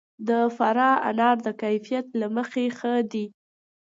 [0.27, 3.25] د فراه انار د کیفیت له مخې ښه دي.